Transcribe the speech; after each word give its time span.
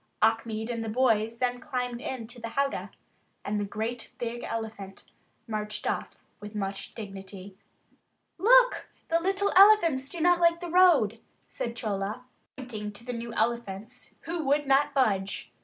Achmed 0.23 0.71
and 0.71 0.83
the 0.83 0.89
boys 0.89 1.37
then 1.37 1.59
climbed 1.59 2.01
into 2.01 2.41
the 2.41 2.49
howdah, 2.49 2.89
and 3.45 3.59
the 3.59 3.63
great 3.65 4.11
big 4.17 4.43
elephant 4.43 5.03
marched 5.47 5.85
off 5.85 6.17
with 6.39 6.55
much 6.55 6.95
dignity. 6.95 7.55
"Look, 8.39 8.87
the 9.09 9.19
little 9.19 9.53
elephants 9.55 10.09
do 10.09 10.19
not 10.19 10.39
like 10.39 10.59
the 10.59 10.71
road," 10.71 11.19
said 11.45 11.75
Chola, 11.75 12.25
pointing 12.57 12.91
to 12.93 13.05
the 13.05 13.13
new 13.13 13.31
elephants, 13.33 14.15
who 14.21 14.43
would 14.43 14.65
not 14.65 14.95
budge. 14.95 15.51